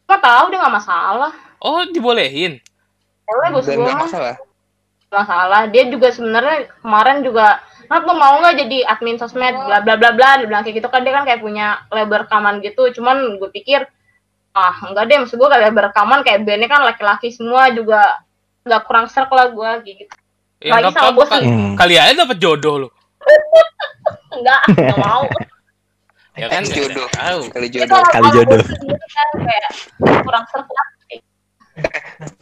[0.09, 1.33] Gue tahu dia nggak masalah.
[1.61, 2.57] Oh dibolehin.
[3.29, 4.35] boleh bos gue gak masalah.
[5.12, 5.61] nggak masalah.
[5.68, 9.57] Dia juga sebenarnya kemarin juga Nat lo mau nggak jadi admin sosmed?
[9.57, 10.40] Bla bla bla bla.
[10.40, 12.88] Dia bilang kayak gitu kan dia kan kayak punya label rekaman gitu.
[12.92, 13.85] Cuman gue pikir
[14.57, 18.01] ah enggak deh maksud gue kayak label rekaman kayak bandnya kan laki-laki semua juga
[18.64, 20.14] nggak kurang serk lah gue gitu.
[20.64, 21.29] Ya Lagi sama bos.
[21.29, 21.73] Kali, Hmm.
[21.77, 22.88] kali aja dapet jodoh lu.
[24.37, 25.25] enggak nggak mau
[26.38, 27.09] Ya kan Kali nggak jodoh.
[27.11, 27.40] tahu.
[27.51, 27.98] Kali jodoh.
[27.98, 28.62] kalau- Kali jodoh.
[28.62, 29.70] kan kayak
[30.22, 30.88] kurang lah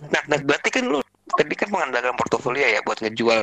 [0.08, 1.00] Nah, nah, berarti kan lu
[1.36, 3.40] tadi kan mengandalkan portofolio ya buat ngejual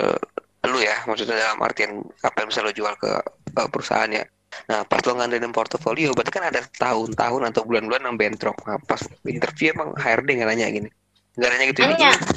[0.64, 3.12] lu ya, maksudnya dalam artian apa yang bisa lo jual ke
[3.60, 4.24] uh, perusahaan ya.
[4.70, 8.58] Nah, pas lo ngandelin portofolio, berarti kan ada tahun-tahun atau bulan-bulan yang bentrok.
[8.66, 10.90] Nah, pas interview emang HRD nggak nanya gini.
[11.38, 11.96] Nggak nanya gitu, ini,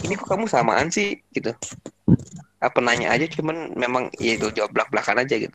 [0.08, 1.16] ini kok kamu samaan sih?
[1.32, 1.52] Gitu.
[2.56, 5.52] apa nanya aja cuman memang ya itu jawab belak belakan aja gitu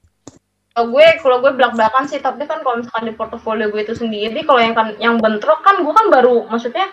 [0.72, 3.92] Kalau gue, kalau gue belak belakan sih, tapi kan kalau misalkan di portofolio gue itu
[3.92, 6.88] sendiri, kalau yang kan yang bentrok kan gue kan baru, maksudnya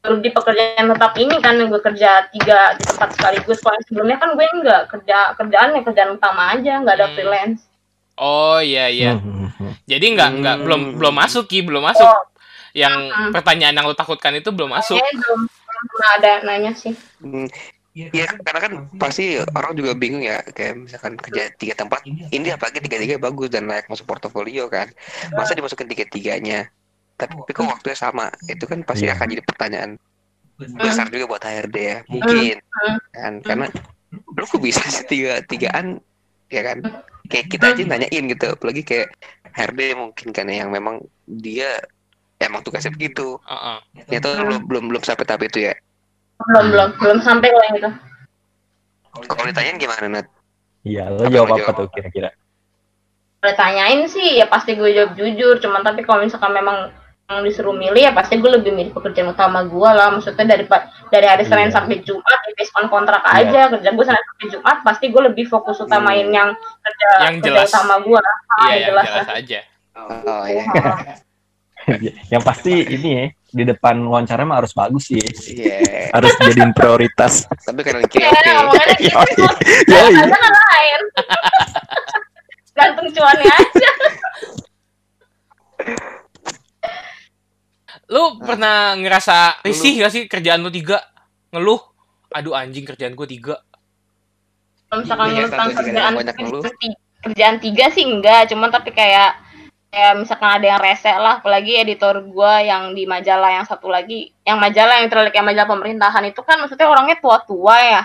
[0.00, 3.60] baru di pekerjaan tetap ini kan yang gue kerja tiga di tempat sekaligus.
[3.60, 7.14] Kalau yang sebelumnya kan gue enggak kerja kerjaan ya kerjaan utama aja, nggak ada Hmm.
[7.14, 7.60] freelance.
[8.16, 9.12] Oh iya iya.
[9.20, 9.72] Hmm, hmm, hmm.
[9.84, 10.64] Jadi nggak nggak Hmm.
[10.64, 12.08] belum belum masuk ki belum masuk.
[12.08, 12.24] Oh.
[12.72, 13.30] Yang Hmm.
[13.36, 14.96] pertanyaan yang lo takutkan itu belum masuk.
[14.96, 16.96] Kayaknya belum belum pernah ada nanya sih.
[17.20, 17.48] Hmm,
[17.90, 18.72] Iya karena kan
[19.02, 23.50] pasti orang juga bingung ya kayak misalkan kerja tiga tempat ini apalagi tiga tiga bagus
[23.50, 24.86] dan layak masuk portofolio kan.
[25.34, 26.70] Masa dimasukin tiga tiganya
[27.18, 28.30] tapi kok waktunya sama?
[28.46, 29.18] Itu kan pasti Iya.
[29.18, 29.90] akan jadi pertanyaan
[30.78, 32.56] besar juga buat HRD ya mungkin.
[33.10, 33.66] Kan karena
[34.14, 35.98] lu kok bisa sih tiga tigaan
[36.46, 36.86] ya kan?
[37.26, 39.18] Kayak kita aja nanyain gitu apalagi kayak
[39.50, 41.74] HRD mungkin kan ya, yang memang dia
[42.38, 43.34] emang tugasnya begitu.
[43.42, 43.78] Heeh.
[44.14, 45.74] ya tuh belum belum belum sampai tahap itu ya
[46.42, 47.90] Belum belum belum sampai kalau yang itu.
[49.26, 50.26] kalau ditanyain gimana Nat
[50.80, 51.76] Iya, lo Apa jawab apa jawab?
[51.76, 52.30] tuh kira-kira?
[53.36, 55.60] Kalau tanyain sih ya pasti gue jawab jujur.
[55.60, 56.88] Cuman tapi kalau misalkan memang
[57.26, 60.08] yang disuruh milih ya pasti gue lebih milih pekerjaan utama gue lah.
[60.10, 60.64] Maksudnya dari
[61.06, 61.76] dari hari Senin Iya.
[61.76, 63.44] sampai Jumat ya based on kontrak Iya.
[63.44, 63.60] aja.
[63.70, 66.32] Kerja gue Senin sampai Jumat pasti gue lebih fokus utamain Hmm.
[66.32, 66.48] yang
[66.80, 67.68] kerja Yang kerja jelas.
[67.70, 68.36] utama gue lah.
[68.48, 69.60] Ah, Iya yang yang jelas jelas aja.
[69.92, 70.64] oh ya
[72.32, 75.18] yang pasti ini ya di depan wawancara mah harus bagus sih.
[75.18, 76.10] Iya.
[76.16, 77.46] Harus jadiin prioritas.
[77.60, 78.50] Tapi kanan kiri Ya, oke.
[78.60, 79.14] omongannya gitu.
[79.14, 79.32] Yoi.
[79.86, 80.14] Yoi.
[80.16, 81.00] Ada kan lain.
[82.76, 83.90] Gantung cuannya aja.
[88.08, 90.98] Lu pernah ngerasa risih gak sih kerjaan lu tiga?
[91.50, 91.78] Ngeluh?
[92.32, 93.58] Aduh anjing kerjaan gue tiga.
[94.86, 96.62] Kalau misalkan Iya, tentang ngeluh.
[96.62, 99.38] kerjaan- kerjaan tiga sih enggak, cuman tapi kayak
[99.90, 104.30] kayak misalkan ada yang rese lah, apalagi editor gua yang di majalah yang satu lagi,
[104.46, 108.02] yang majalah yang terlihat kayak majalah pemerintahan itu kan maksudnya orangnya tua-tua ya.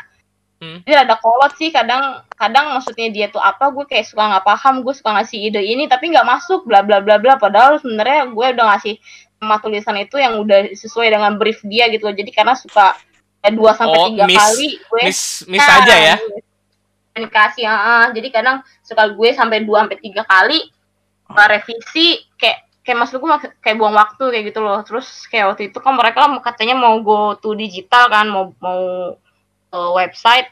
[0.55, 0.81] Hmm.
[0.81, 4.81] Jadi ada kolot sih kadang kadang maksudnya dia tuh apa gue kayak suka nggak paham
[4.81, 8.45] gue suka ngasih ide ini tapi nggak masuk bla bla bla bla padahal sebenarnya gue
[8.55, 8.95] udah ngasih
[9.43, 12.15] nama tulisan itu yang udah sesuai dengan brief dia gitu loh.
[12.15, 12.95] jadi karena suka
[13.43, 16.15] ya, dua sampai Oh, tiga kali gue Miss miss aja ya.
[17.13, 20.74] komunikasi ah jadi kadang suka gue sampai dua sampai tiga kali uh,
[21.27, 25.77] revisi kayak kayak maksud gue kayak buang waktu kayak gitu loh terus kayak waktu itu
[25.79, 28.81] kan mereka mau- katanya mau go to digital kan mau mau
[29.71, 30.45] uh, website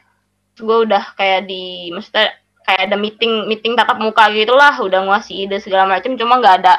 [0.52, 5.46] terus gue udah kayak di maksudnya kayak ada meeting meeting tatap muka gitulah udah ngasih
[5.46, 6.74] ide segala macam cuma nggak ada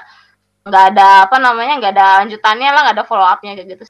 [0.65, 3.85] nggak ada apa namanya nggak ada lanjutannya lah nggak ada follow upnya kayak gitu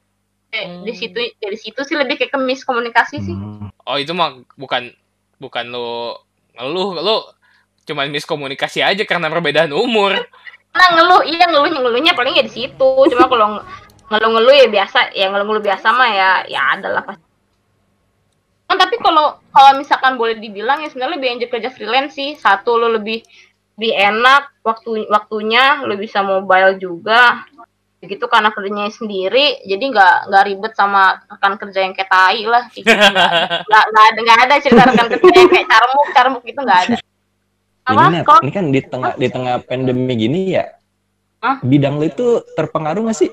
[0.46, 0.98] Kayak di Hmm.
[0.98, 3.74] situ dari situ sih lebih kayak ke miskomunikasi sih Hmm.
[3.82, 4.94] Oh itu mah bukan
[5.38, 6.14] bukan lu
[6.54, 7.16] ngeluh, lu
[7.86, 10.18] cuman miskomunikasi aja karena perbedaan umur.
[10.76, 12.90] Nah ngeluh, iya ngeluh ngeluhnya paling ya di situ.
[13.14, 13.62] Cuma kalau
[14.10, 17.24] ngeluh-ngeluh ya biasa, ya ngeluh-ngeluh biasa mah ya ya adalah pasti.
[18.66, 22.34] Nah, tapi kalau kalau misalkan boleh dibilang ya sebenarnya lebih enjoy kerja freelance sih.
[22.34, 23.22] Satu lo lebih
[23.78, 27.46] lebih enak waktu waktunya, lo bisa mobile juga.
[28.02, 32.66] Begitu karena kerjanya sendiri, jadi nggak nggak ribet sama rekan kerja yang kayak tai lah.
[32.74, 33.30] Gitu, nggak
[33.70, 36.96] nggak nggak ada nggak ada cerita rekan kerja yang kayak carmuk carmuk gitu nggak ada.
[37.86, 40.74] Ini, Nat, Kok ini kan di tengah di tengah pandemi gini ya.
[41.38, 41.62] Hah?
[41.62, 43.30] Bidang lu itu terpengaruh nggak sih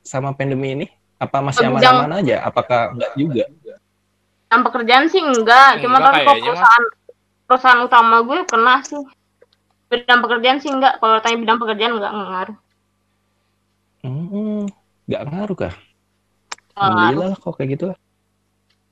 [0.00, 0.86] sama pandemi ini?
[1.20, 2.44] Apa masih aman-aman aja?
[2.44, 3.44] Apakah enggak juga?
[4.48, 6.40] Yang pekerjaan sih enggak, cuma Enggak kan Mas.
[6.40, 6.84] perusahaan
[7.44, 9.02] perusahaan utama gue pernah sih.
[9.92, 12.58] Bidang pekerjaan sih enggak, kalau tanya bidang pekerjaan enggak enggak ngaruh.
[14.06, 14.64] Hmm,
[15.10, 15.74] nggak ngaruh kah?
[15.74, 16.80] Enggak.
[16.80, 17.98] Alhamdulillah lah kok kayak gitu lah.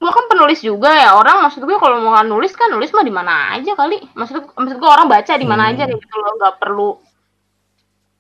[0.05, 3.09] Gue kan penulis juga ya, orang maksud gue kalau mau nulis kan nulis mah di
[3.09, 4.05] mana aja kali.
[4.12, 5.81] Maksud maksud gue orang baca di mana Hmm.
[5.81, 6.90] aja gitu loh, enggak perlu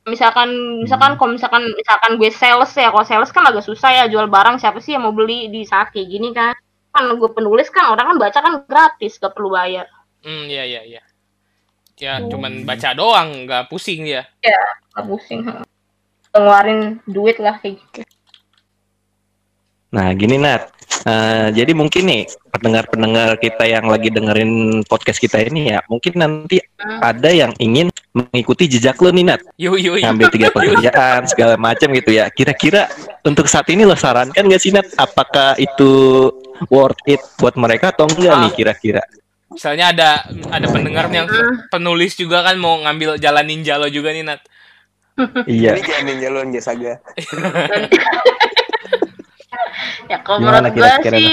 [0.04, 0.48] misalkan
[0.84, 4.60] misalkan kalau misalkan misalkan gue sales ya kalau sales kan agak susah ya jual barang
[4.60, 6.52] siapa sih yang mau beli di saat kayak gini kan
[6.92, 9.88] kan gue penulis kan orang kan baca kan gratis gak perlu bayar
[10.20, 11.02] Hmm, iya iya iya.
[11.96, 14.24] Ya cuman baca doang, nggak pusing ya.
[14.92, 15.44] gak pusing
[16.32, 18.04] ngeluarin duit lah kayak gitu
[19.94, 20.74] Nah, gini Nat.
[21.04, 26.60] Eh, jadi mungkin nih pendengar-pendengar kita yang lagi dengerin podcast kita ini ya, mungkin nanti
[26.76, 27.00] Hmm.
[27.00, 30.04] ada yang ingin mengikuti jejak lo nih Nat, Yuk yuk yuk.
[30.04, 32.28] ngambil tiga pekerjaan segala macam gitu ya.
[32.28, 32.90] Kira-kira
[33.22, 34.84] untuk saat ini lo sarankan gak sih Nat?
[34.94, 36.28] Apakah itu
[36.68, 38.40] worth it buat mereka atau enggak Ah.
[38.44, 39.02] nih kira-kira?
[39.48, 40.10] Misalnya ada
[40.50, 41.30] ada pendengar yang
[41.70, 44.40] penulis juga kan mau ngambil jalan ninja lo juga nih Nat.
[45.46, 45.78] Iya.
[45.78, 46.92] Ini jalan jasa saga.
[50.06, 51.28] Ya kalau Gimana menurut gue sih,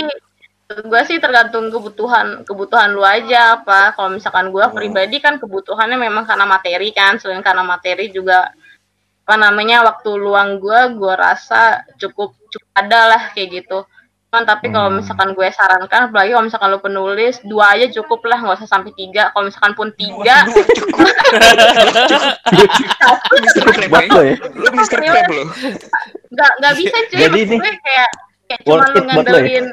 [0.71, 3.91] gue sih tergantung kebutuhan kebutuhan lu aja apa.
[3.95, 8.51] Kalau misalkan gue pribadi kan kebutuhannya memang karena materi kan, selain karena materi juga
[9.21, 13.87] apa namanya waktu luang gue, gue rasa cukup cukup ada lah kayak gitu.
[14.31, 15.03] Cuman tapi kalau Hmm.
[15.03, 18.95] misalkan gue sarankan, apalagi kalau misalkan lu penulis, dua aja cukup lah, nggak usah sampai
[18.95, 19.27] tiga.
[19.35, 21.03] Kalau misalkan pun tiga, Dua cukup.
[24.15, 24.35] Lo ya.
[24.55, 24.99] Lu Mr.
[25.03, 25.43] Crab lo.
[26.31, 27.19] nggak nggak bisa cuy.
[27.27, 28.09] Jadi gue kayak,
[28.53, 29.05] kayak worth cuma lu ya?
[29.07, 29.65] ngandelin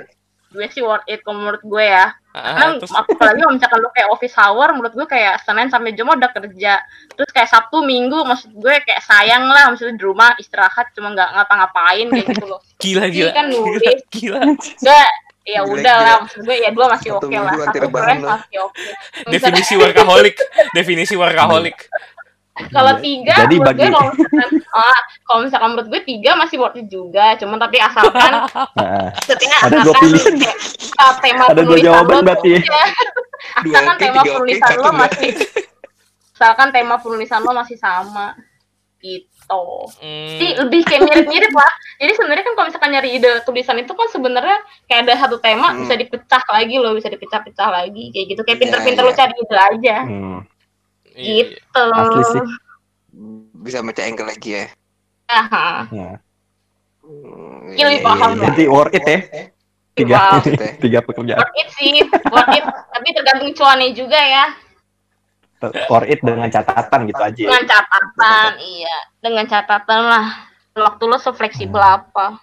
[0.48, 2.08] gue sih worth it kalau menurut gue ya.
[2.30, 5.92] Karena Ah, terus apalagi kalau misalkan lu kayak office hour, menurut gue kayak Senin sampai
[5.92, 6.78] Jumat udah kerja.
[7.10, 11.28] Terus kayak Sabtu Minggu, maksud gue kayak sayang lah, maksudnya di rumah istirahat cuma nggak
[11.34, 12.60] ngapa-ngapain kayak gitu loh.
[12.82, 13.30] gila Jadi gila.
[13.34, 13.98] kan Gila, nulis.
[14.08, 14.40] gila.
[14.46, 15.10] Enggak,
[15.44, 16.06] ya Gila, udah gila.
[16.06, 17.28] lah, maksud gue ya dua masih oke lah.
[17.28, 18.28] minggu anti Satu lo.
[18.30, 18.80] masih oke.
[18.80, 20.36] Misalkan- Definisi workaholic.
[20.72, 21.76] Definisi workaholic.
[22.76, 26.56] kalau tiga Jadi menurut gue bagi- kalau misalkan ah, kalau misalkan menurut gue tiga masih
[26.56, 28.32] worth it juga cuman tapi asalkan
[28.78, 30.34] Nah, setiap Ada dua asalkan pilihan.
[30.36, 30.56] kayak,
[30.96, 32.60] uh, tema Ada dua penulisan jawaban lo berarti ya?
[32.60, 32.82] Iya.
[33.58, 35.30] Asalkan oke, tema oke, penulisan lo masih
[36.30, 38.26] asalkan tema penulisan lo masih sama
[38.98, 39.26] gitu
[39.96, 41.72] Hmm, Jadi lebih kayak mirip-mirip lah.
[41.96, 45.70] Jadi sebenarnya kan kalau misalkan nyari ide tulisan itu kan sebenarnya kayak ada satu tema
[45.70, 45.80] Hmm.
[45.80, 48.40] bisa dipecah lagi loh, bisa dipecah-pecah lagi kayak gitu.
[48.42, 49.08] Kayak Iya, pinter-pinter iya.
[49.08, 49.96] lo cari ide aja.
[50.04, 50.38] hmm.
[51.18, 51.44] Iya.
[51.50, 51.82] Gitu.
[51.90, 52.42] Asli sih.
[53.58, 54.64] Bisa baca angle lagi ya.
[55.28, 55.68] Aha.
[55.90, 56.16] Nah,
[57.00, 58.46] Hmm, Iya, iya, paham iya, lah.
[58.52, 59.18] jadi worth it ya.
[59.96, 60.44] Tiga, Wow.
[60.84, 61.40] tiga pekerjaan.
[61.40, 62.64] Worth it sih, worth it.
[62.68, 64.44] Tapi tergantung cuannya juga ya.
[65.88, 67.32] Worth it dengan catatan gitu aja.
[67.34, 67.48] ya.
[67.48, 68.96] Dengan catatan, iya.
[69.18, 70.26] Dengan catatan lah.
[70.76, 72.36] Waktu lo sefleksibel apa.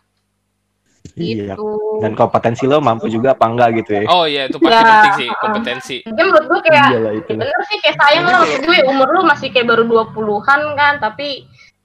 [1.15, 1.55] Iya.
[1.55, 1.67] Gitu.
[1.99, 4.01] Dan kompetensi lo mampu juga apa enggak gitu ya.
[4.07, 4.83] Oh iya itu pasti Ya.
[4.85, 5.97] penting sih kompetensi.
[6.03, 7.31] Mungkin menurut gue kayak Iya lah itu.
[7.31, 10.93] Ya bener sih kayak sayang lah maksud gue umur lu masih kayak baru 20-an kan
[10.99, 11.29] tapi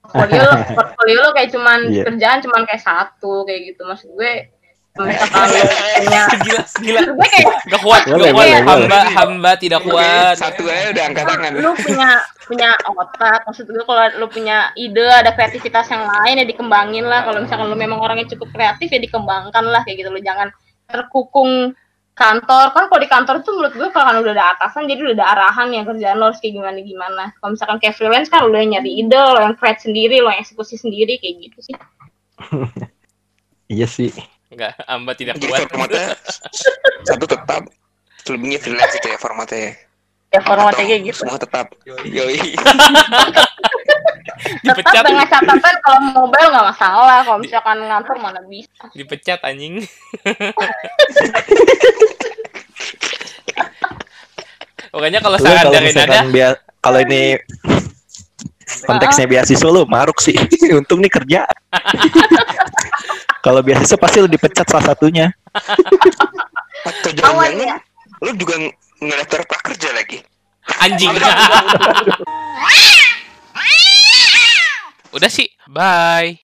[0.03, 2.03] portfolio lo portfolio lo kayak cuman Iya.
[2.05, 4.60] kerjaan cuman kayak satu kayak gitu maksud gue lo
[6.41, 7.01] Gila gila.
[7.01, 8.35] maksud gue kayak Gak kuat, gak kuat.
[8.35, 10.35] boleh, Hamba, hamba tidak kuat.
[10.37, 11.53] Satu aja udah angkat tangan.
[11.57, 12.09] lu punya
[12.45, 17.23] punya otak maksud gue kalau lu punya ide ada kreativitas yang lain ya dikembangin lah
[17.23, 20.51] kalau misalkan lu memang orangnya cukup kreatif ya dikembangkan lah kayak gitu lo jangan
[20.91, 21.71] terkukung
[22.11, 25.15] kantor kan kalau di kantor tuh menurut gue kalau kan udah ada atasan jadi udah
[25.15, 28.53] ada arahan ya kerjaan lo harus kayak gimana gimana kalau misalkan kayak freelance kan lo
[28.53, 31.77] yang nyari ide lo yang create sendiri lo yang eksekusi sendiri kayak gitu sih
[33.71, 34.11] Iya sih.
[34.51, 35.71] Enggak, hamba tidak Jadi kuat.
[35.71, 36.19] formatnya
[37.09, 37.63] satu tetap,
[38.27, 39.59] selebihnya freelance itu ya formatnya.
[39.63, 39.73] ya.
[40.35, 41.71] ya formatnya kayak gitu Semua tetap.
[41.87, 42.39] Yoi.
[44.67, 49.79] tetap Dipecat, dengan catatan kalau mobile nggak masalah kalau misalkan ngantor mana bisa dipecat anjing.
[54.91, 56.27] Pokoknya kalau saran kalau dari Nada,
[56.83, 57.39] kalau ini
[58.87, 60.35] konteksnya beasiswa lu maruk sih.
[60.75, 61.47] Untung nih kerja.
[63.41, 65.33] Kalau beasiswa pasti lu dipecat salah satunya.
[66.85, 67.77] Atau jangan-jangan ya
[68.21, 68.55] lu juga
[69.01, 70.21] ngedaftar prakerja lagi.
[70.79, 71.11] anjing.
[75.11, 76.39] Udah sih, bye.